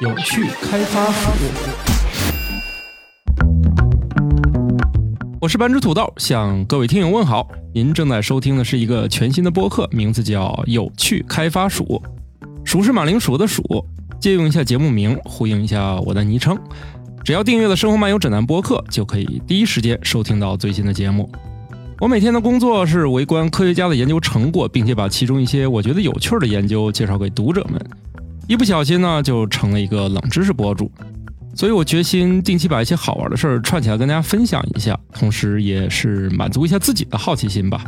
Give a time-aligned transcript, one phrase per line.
[0.00, 1.30] 有趣开发鼠
[5.38, 7.46] 我是班主土豆，向各位听友问好。
[7.74, 11.84] 您正在收听的是一个全新的播客，名字叫《有趣开发鼠》，
[12.64, 13.62] 鼠是马铃薯的鼠，
[14.18, 16.58] 借用一下节目名，呼应一下我的昵称。
[17.22, 21.30] 只要订阅了《生活漫游指南》播客，就可以第一时间收听到最新的节目。
[22.00, 27.78] 我每天的工作是围观科学家的研究成果，并且把其中一些我觉得有趣的研究介绍给读者们。
[28.46, 30.90] 一不小心呢，就成了一个冷知识博主。
[31.56, 37.84] 所以我决心定期把一些好玩的事儿串起来跟大家分享一下，同时也是满足一下自己的好奇心吧。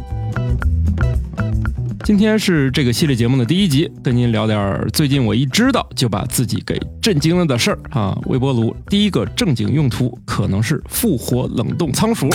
[2.05, 8.17] 今天是这个系列节目的第一集，跟您聊点最近我一知道就把自己给震惊了的事儿啊！
[8.27, 12.29] 微波炉第一个正经用途可能是复活冷冻仓鼠。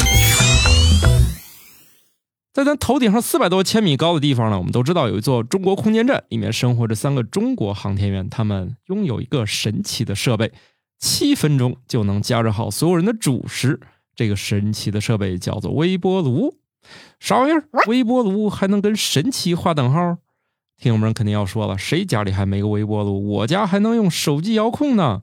[2.54, 10.52] 在咱头顶上四百多千米高的地方呢，我们都知道有一座中国空间站，里面生活着三个中国航天员，他们拥有一个神奇的设备。
[11.00, 13.80] 七分钟就能加热好所有人的主食，
[14.16, 16.58] 这个神奇的设备叫做微波炉。
[17.20, 17.64] 啥玩意儿？
[17.88, 20.18] 微波炉还能跟神奇划等号？
[20.78, 23.32] 听友们肯定要说了，谁家里还没个微波炉？
[23.32, 25.22] 我家还能用手机遥控呢。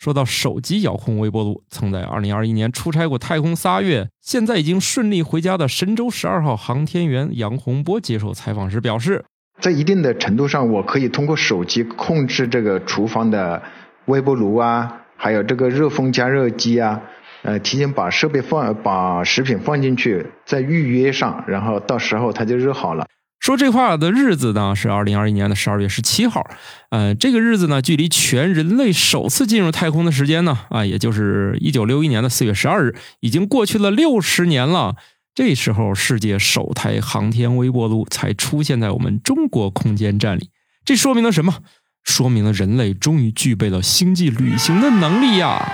[0.00, 9.22] 说到手机遥控微波炉，曾在二零二一年出差过太空仨月，现在已经顺利回家的神舟十二号航天员杨洪波接受采访时表示，
[9.60, 13.62] 在一定的程度上，我可以通过手机控制这个厨房的
[14.06, 15.02] 微波炉啊。
[15.18, 17.02] 还有这个热风加热机啊，
[17.42, 23.06] 呃，提前把设备放，把食品放进去，再预约上，然后到时候它就热好了。
[23.40, 26.46] 说这话的日子呢是二零二一年的十二月十七号，
[26.90, 34.96] 呃，这个日子呢距离全人类首次进入太空的时间呢啊，也就是一九六一年的四月十二日，已经过去了六十年了。
[35.34, 40.50] 这时候，世界首台航天微波炉才出现在我们中国空间站里，
[40.84, 41.60] 这说明了什么？
[42.04, 45.66] 说明了人类终于具备了星际旅行的能力呀！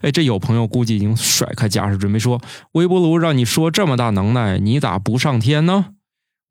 [0.00, 2.40] 哎，这有朋友估计已经甩开架势，准备说
[2.72, 5.86] ：“微波炉让你说这么大能耐，你咋不上天呢？”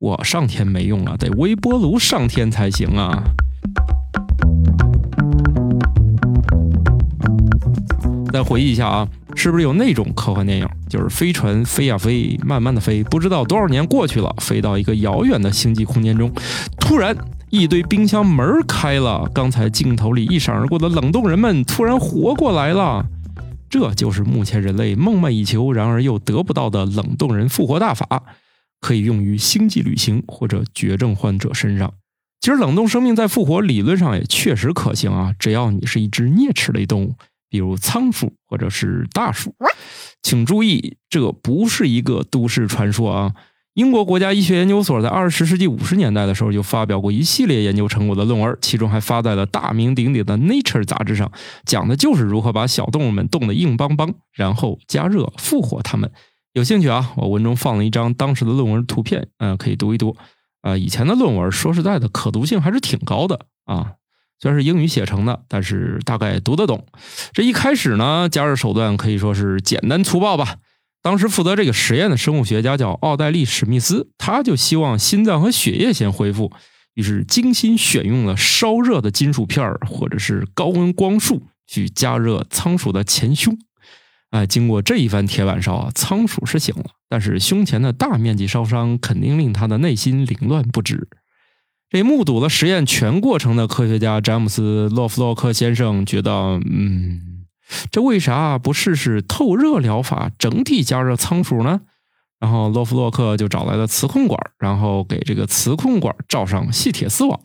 [0.00, 3.20] 我上天没用啊，得微波炉上天才行啊！
[8.32, 16.30] 再回忆一下啊，是不是有那种科幻电影，就是飞船飞呀飞，慢慢的飞，不知道多少年过去了，飞到一个遥远的星际空间中，
[16.78, 17.16] 突然。
[17.50, 23.02] 一堆冰箱门开了，刚才镜头里一闪而过的冷冻人们突然活过来了。
[23.70, 28.22] 这就是目前人类梦寐以求，然而又得不到的冷冻人复活大法，
[28.80, 31.92] 可以用于星际旅行或者绝症患者身上。
[32.40, 37.14] 其实冷冻生命在复活理论上也确实可行啊，只要你是一只啮齿类动物，
[37.50, 39.54] 比如仓鼠或者是大鼠。
[40.22, 43.34] 请注意，这不是一个都市传说啊。
[43.74, 51.30] 英国国家医学研究所在二十世纪五十年代的时候就发表过一系列研究成果的论文，其中还发在了大名鼎鼎的《Nature》杂志上，
[51.64, 56.10] 讲的就是如何把小动物们冻得硬邦邦，然后加热复活它们。
[56.52, 57.12] 有兴趣啊？
[57.16, 60.16] 我文中放了一张当时的论文图片，嗯，可以读一读。
[60.62, 63.92] 啊，以前的论文说实在的，可读性还是挺高的啊。
[64.40, 66.86] 虽然是英语写成的，但是大概读得懂。
[67.32, 70.56] 这一开始呢，加热手段可以说是简单粗暴吧。
[71.00, 76.52] 当时负责这个实验的生物学家叫奥黛丽·史密斯，他就希望心脏和血液先恢复，
[76.94, 83.56] 于是精心选用了烧热的金属片或者是高温光束去加热仓鼠的前胸。
[84.30, 91.08] 哎，经过这一番铁板烧啊，仓鼠是醒了，但是胸前的大面积烧伤肯定令他的内心凌乱不止。
[91.90, 97.20] 这目睹了实验全过程的科学家詹姆斯·洛夫洛克先生觉得，嗯。
[97.90, 101.82] 这为啥不试试透热疗法，整体加热仓鼠呢？
[102.40, 107.38] 然后洛夫洛克就找来了磁控管，然后给这个磁控管罩上细铁丝网。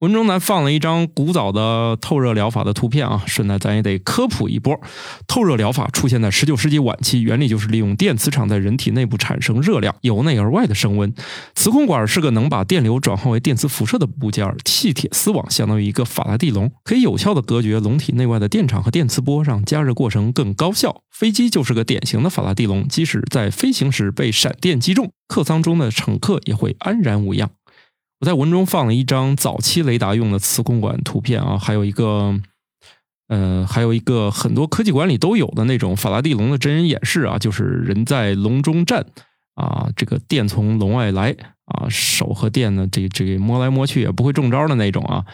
[0.00, 4.80] 文中咱放了一张古早的透热疗法的图片啊，顺带咱也得科普一波。
[5.26, 11.12] 透热疗法出现在十九世纪晚期，原理就是利用电磁场在人体内部产生热量，由内而外的升温。
[11.56, 21.02] 磁控管是个能把电流转换为电磁辐射的部件，气铁丝网相当于一个法拉第笼，可以有效的隔绝笼体内外的电场和电磁波，让加热过程更高效。
[21.10, 27.50] 飞机就是个典型的法拉第笼，即使在飞行时被闪电击中，客舱中的乘客也会安然无恙。
[28.20, 32.34] 我在文中放了一张早期雷达用的磁控管图片啊，还有一个，
[33.28, 39.06] 呃，还有一个很多科技馆里都有的那种法拉第笼的真人演示啊，就是人在笼中站
[39.54, 41.36] 啊，这个电从笼外来
[41.66, 45.24] 啊，手和电呢，这这摸来摸去也不会中招的那种啊。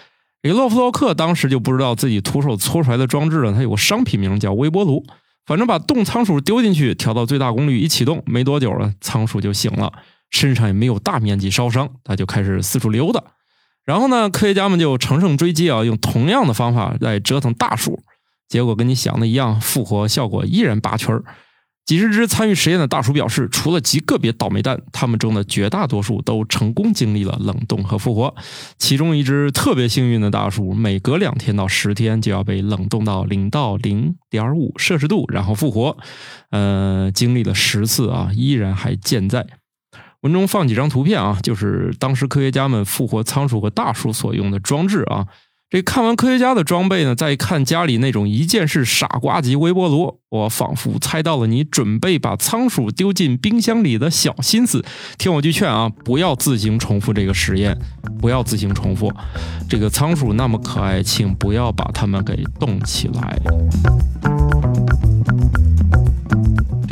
[0.43, 5.03] 这个洛夫洛克当时就不知道自己徒手搓出来的装置呢，它有个商品名叫微波炉，
[5.47, 9.91] 反正把冻仓鼠丢进去，调到最大功率一启动，没多久呢，仓鼠就醒了。
[10.31, 13.23] 身上也没有大面积烧伤，他就开始四处溜达。
[13.85, 18.03] 然后呢，科学家们就乘胜追击啊，用同样的方法来折腾大鼠，
[18.49, 21.23] 结果跟你想的一样，复活效果依然拔群儿。
[21.85, 28.35] 几十只参与实验的大鼠表示，除了极个别倒霉蛋，它们中的绝大多数都成功经历了冷冻和复活。
[28.79, 35.99] 其中一只特别幸运的大鼠，每隔两天到十天就要被冷冻到零到零点五摄氏度，然后复活。
[36.51, 39.47] 呃，经历了十次啊，依然还健在。
[40.25, 45.27] 文中放几张图片啊，就是当时科学家们复活仓鼠和大鼠所用的装置啊。
[45.69, 54.83] 这看完科学家的装备呢，再看家里那种一键式傻瓜级微波炉，我仿佛猜到了你准备把仓鼠丢进冰箱里的小心思。
[55.19, 57.77] 听我句劝啊，不要自行重复这个实验，
[58.19, 59.13] 不要自行重复。
[59.69, 63.39] 这个仓鼠那么可爱，请不要把它们给冻起来。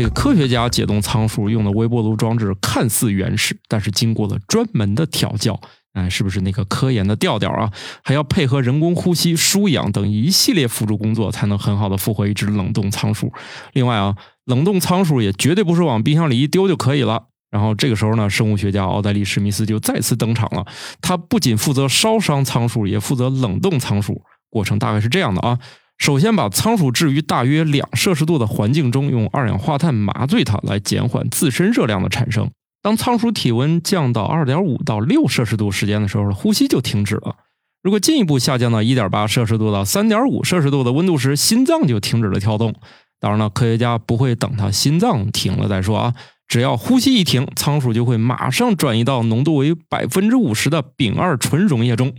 [0.03, 5.61] 这个科学家解冻仓鼠用的微波炉装置看似原始，但是经过了专门的调教。
[5.93, 7.71] 哎，是不是那个科研的调调啊？
[8.03, 13.33] 还要配合人工呼吸、输氧等一系列辅助工作，才能很好的复活一只冷冻仓鼠。
[13.75, 14.17] 另外啊，
[14.47, 17.27] 冷冻仓鼠也绝对不是往冰箱里一丢就可以了。
[17.53, 20.67] 然后这个时候呢，生物学家奥黛丽·史密斯就再次登场了。
[21.01, 24.21] 他不仅负责烧伤仓鼠，也负责冷冻仓鼠。
[24.51, 25.59] 过程大概是这样的啊：
[26.03, 32.51] 首先把仓鼠置于大约两摄氏度的环境中，用二氧化碳麻醉它，来减缓自身热量的产生。
[32.83, 37.37] 当仓鼠体温降到二点五到六摄氏度时间的时候，呼吸就停止了。
[37.85, 42.75] 如果进一步下降到一点八摄氏度到三点五摄氏度的温度时，心脏就停止了跳动。
[43.21, 46.15] 当然了，科学家不会等它心脏停了再说啊，
[46.49, 52.13] 只要呼吸一停，仓鼠就会马上转移到浓度为百分之五十的丙二醇溶液中，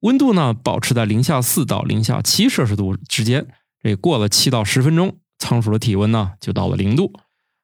[0.00, 3.46] 温度呢保持在零下四到零下七摄氏度之间。
[3.82, 7.12] 这过了七到十分钟，仓鼠的体温呢就到了零度。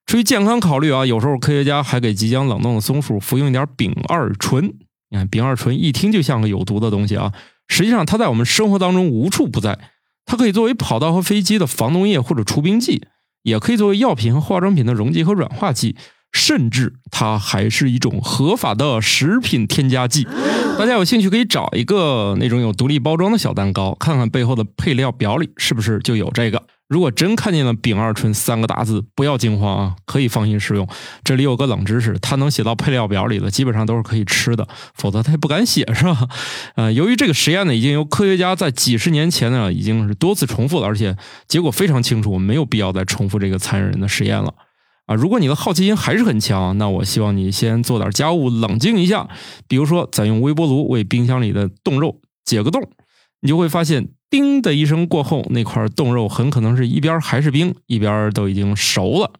[0.06, 4.67] 出于健康考虑啊，有时候科学家还给即将冷冻的松鼠服用一点丙二醇。
[5.09, 7.33] 你看，丙二醇一听就像个有毒的东西啊，
[7.69, 9.79] 实际上它在我们生活当中无处不在。
[10.25, 13.06] 它可以作为跑道和飞机的防冻液或者除冰剂，
[13.43, 15.97] 也可以作为药品和化妆品的溶剂和软化剂，
[16.37, 20.29] 甚至它还是一种合法的食品添加剂。
[20.79, 26.62] 大家有兴趣可以找一个那种有独立包装的小蛋糕，看看背后的配料表里是不是就有这个。
[26.88, 30.87] 如果真看见了“丙二醇”三个大字，不要惊慌啊，可以放心食用。
[31.25, 36.29] 这里有个冷知识，它能写到配料表里的，基本上都是可以吃的，否则它也不敢写，是吧？
[36.77, 41.17] 呃，由于这个实验呢，已经由科学家在几十年前呢，已经是多次重复了，而且
[41.49, 44.55] 结果非常清楚，我们没有必要再重复这个残忍的实验了。
[45.06, 49.29] 啊，如果你的好奇心还是很强，那我希望你先做点家务，冷静一下。
[49.67, 52.82] 比如说，咱用微波炉为冰箱里的冻肉解个冻，
[53.41, 54.08] 你就会发现。
[54.29, 59.31] 叮的一声过后，那块冻肉很可能是一边还是冰，一边都已经熟了。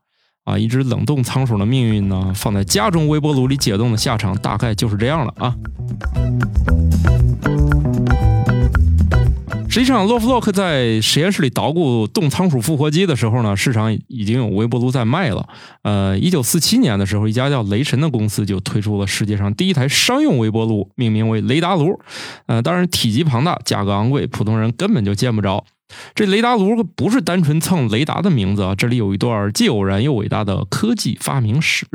[0.45, 5.57] 啊，一只冷冻仓鼠的命运呢，放在家中微波炉里解冻的下场，大概就是这样了啊。
[9.77, 15.47] 实际上，洛夫洛克在实验室里捣鼓冻仓鼠复活机的时候呢，市场已经有微波炉在卖了。
[15.83, 22.01] 呃，一九四七年的时候，一家叫雷神的公司就推出了世界上第一台商用微波炉，命名为雷达炉。
[22.47, 25.63] 呃，当然体积庞大，价格昂贵，普通人根本就见不着。
[26.15, 31.87] 这雷达炉不是单纯蹭雷达的名字啊，这里有一段既偶然又伟大的科技发明史。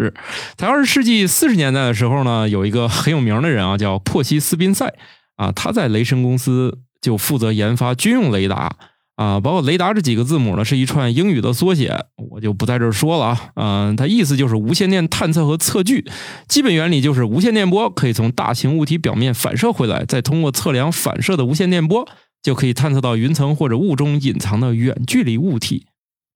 [0.56, 4.94] 在二十世纪四十年代的时候呢，有一个很有名的人啊，叫珀西斯宾塞
[5.36, 6.78] 啊，他在雷神公司。
[7.02, 8.72] 就负责研发军用雷达
[9.16, 13.52] 啊，包括雷达这几个字母呢，是一串英语的缩写，我就不在这儿说了啊。
[13.56, 16.10] 嗯，它意思就是无线电探测和测距，
[16.48, 22.08] 基本原理就是无线电波可以从大型物体表面反射回来，再通过测量反射的无线电波，
[22.42, 25.86] 就可以探测到云层或者雾中隐藏的远距离物体。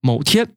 [0.00, 0.48] 某天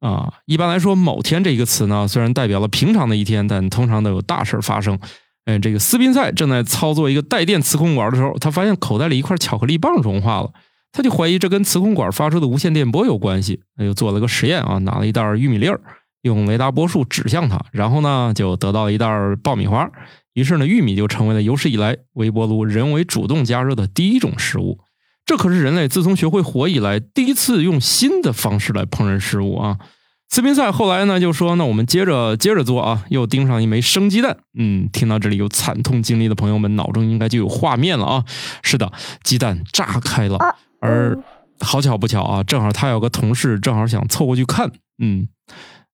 [0.00, 4.98] 啊，一般来说，某天这个词呢，虽然代表了平常的一天，但通常都有大事发生。
[5.46, 10.50] 哎，这个斯宾塞正在操作一个带电磁控管的时候，他发现口袋里一块巧克力棒融化了，
[10.90, 15.80] 他就怀疑这跟磁控管发出的无线电波有关系，他就做了个实验啊，拿了一袋玉米粒儿，
[16.22, 19.08] 用雷达波束指向它，然后呢就得到了一袋
[19.40, 19.88] 爆米花，
[20.34, 24.80] 于是呢玉米就成为了有史以来微波炉人为主动加热的第一种食物，
[25.24, 29.78] 这可是人类自从学会火以来第一次用新的方式来烹饪食物啊。
[30.28, 38.24] 斯宾塞后来呢就说：“那我们接着接着做啊，又盯上一枚生鸡蛋。”嗯，听到这里有惨痛经历的朋友们，脑中应该就有画面了啊。
[38.62, 38.92] 是的，
[39.22, 40.38] 鸡蛋炸开了，
[40.80, 41.16] 而
[41.60, 44.72] 好巧不巧啊，正好他有个同事正好想凑过去看。
[44.98, 45.28] 嗯，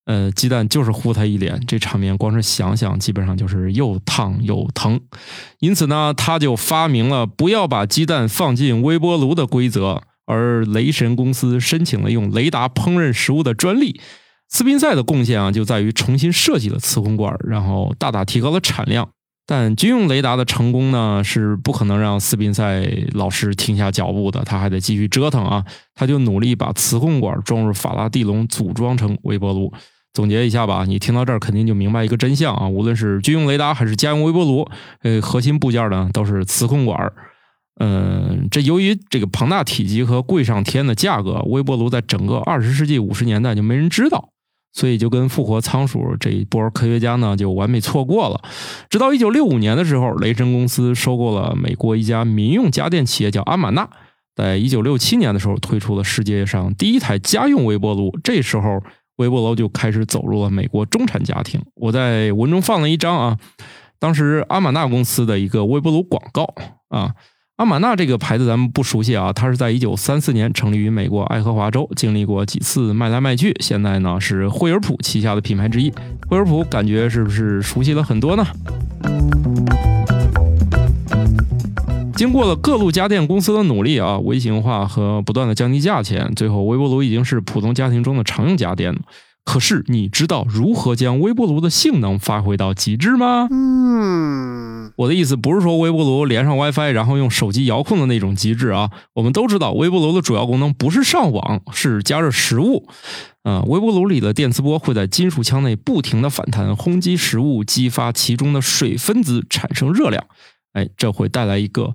[0.07, 4.99] 呃，鸡蛋就是呼他一脸，这场面光是想想，基本上就是又烫又疼。
[5.61, 14.01] 因此呢，他就发明了不要把鸡蛋放进微波炉的规则，而雷神公司申请了用雷达烹饪食物的专利。
[14.53, 19.09] 斯宾塞的贡献啊，就在于重新设计了磁控管，然后大大提高了产量。
[19.47, 25.65] 但军用雷达的成功呢，是不可能让斯宾塞老师停下脚步的，他还得继续折腾啊！
[25.95, 29.73] 他就努力把磁控管装入法拉第笼，组装成微波炉。
[30.13, 32.69] 总结一下吧，你听到这儿肯定就明白一个真相啊！
[32.69, 34.69] 无论是军用雷达还是家用微波炉，
[35.03, 37.11] 呃，核心部件呢都是磁控管。
[37.81, 44.29] 嗯，这由于这个庞大体积和贵上天的价格，微波炉在整个二十世纪五十年代就没人知道。
[44.73, 48.41] 所以就跟复活仓鼠这一波科学家呢，就完美错过了。
[48.89, 53.89] 直到一九六五年的时候，雷神公司收购了美国一家民用家电企业，叫阿玛纳。
[54.35, 58.19] 在一九六七年的时候，推出了世界上第一台家用微波炉。
[58.25, 58.83] 这时候，
[59.17, 61.61] 微波炉就开始走入了美国中产家庭。
[61.75, 63.39] 我在文中放了一张啊，
[63.99, 66.55] 当时阿玛纳公司的一个微波炉广告
[66.89, 67.15] 啊。
[67.63, 75.89] 阿玛纳这个牌子咱们不熟悉啊，它是在一九三四年成立于美国爱荷华州，经历过几次卖来卖去，现在呢是惠而浦旗下的品牌之一。
[76.27, 78.45] 惠而浦感觉是不是熟悉了很多呢？
[82.17, 88.99] 经过了各路家电公司的努力啊，微型化和不断的降低价钱，最后微波炉已经是普通家庭中的常用家电了。
[89.45, 93.49] 可是你知道如何将微波炉的性能发挥到极致吗？
[93.51, 98.91] 嗯，我的意思不是说微波炉连上 WiFi 然后用手机遥控的那种极致啊。
[99.15, 102.87] 我们都知道微波炉的主要功能不是上网，是加热食物。
[103.43, 110.25] 啊，微波炉里的电磁波会在金属腔内不停的反弹，轰击食物，激发其中的水分子产生热量。
[110.73, 111.95] 哎，这会带来一个。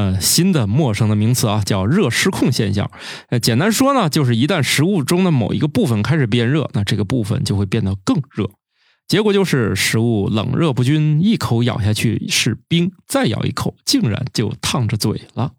[0.00, 2.90] 呃，新的陌生的名词啊，叫热失控现象。
[3.28, 8.50] 呃，简单说呢，就是一旦食物中的某一个部分开始变热，那这个部分就会变得更热，
[9.06, 15.52] 结果就是食物冷热不均，一口咬下去是冰，再咬一口竟然就烫着嘴了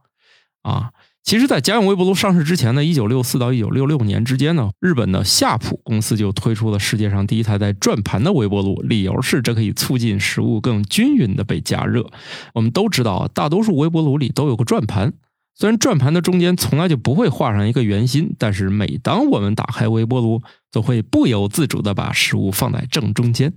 [0.64, 0.90] 啊！
[1.24, 12.10] 其实，在家用微波炉上市之前呢，一九六四到一九六六年之间呢，日本的夏普公司就推出了世界上第一台带转盘的微波炉，理由是这可以促进食物更均匀的被加热。
[12.56, 15.14] 我们都知道，大多数微波炉里都有个转盘，
[15.56, 23.54] 虽然转盘的中间从来就不会画上一个圆心，但是每当我们打开微波炉，都会不由自主的把食物放在正中间。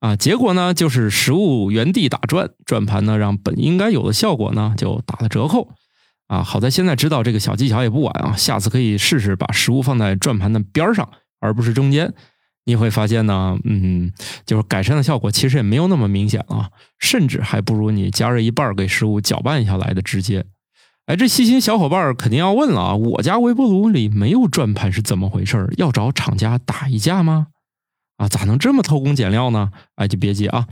[0.00, 5.68] 啊，结果呢，就是食物原地打转，转盘呢让本应该有的效果呢就打了折扣。
[6.28, 11.08] 啊，好在现在知道这个小技巧也不晚啊，下次可以试试把食物放在转盘的边上，
[11.40, 12.12] 而不是中间。
[12.66, 14.10] 你会发现呢，嗯，
[14.46, 20.46] 就是改善的效果其实也没有那么明显啊，甚至还不如你加热一半给食物搅拌下来的直接。
[21.04, 25.70] 哎，这细心小伙伴肯定要问了啊，我家微波炉里没有转盘是怎么回事？
[25.76, 27.48] 要找厂家打一架吗？
[28.16, 29.70] 啊，咋能这么偷工减料呢？
[29.96, 30.66] 哎，就别急啊。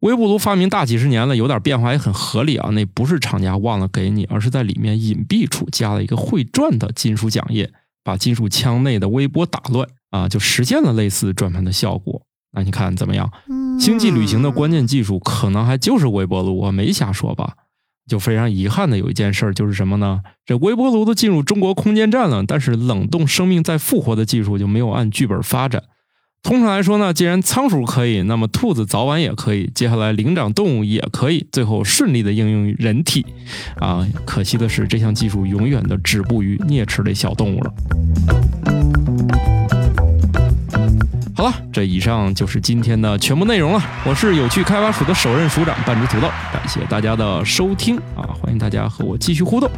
[0.00, 2.70] 微波炉发明大几十年了，有点变化也很合理啊。
[2.70, 7.72] 那不是厂家忘了给你，而是在里面隐蔽处加了一个会转的金属桨叶，
[8.04, 12.22] 把金属腔内的微波打乱啊，就实现了类似转盘的效果。
[12.52, 13.30] 那你看怎么样？
[13.80, 17.54] 星际旅行的关键技术可能还就是微波炉，我没瞎说吧？
[18.08, 20.20] 就非常遗憾的有一件事儿就是什么呢？
[20.44, 25.82] 这微波炉都进入中国空间站了，但是冷冻生命再复活的技术就没有按剧本发展。
[26.46, 29.68] 通常来说呢，既然仓鼠可以，那么兔子早晚也可以。
[29.74, 33.26] 接下来灵长动物也可以，最后顺利的应用于人体。
[33.80, 37.74] 啊，可惜的是，这项技术永远的止步于啮齿类小动物了。
[41.34, 43.82] 好了，这以上就是今天的全部内容了。
[44.04, 49.68] 我是有趣开发署的首任署长半只土豆，感谢大家的收听啊，欢迎大家和我继续互动。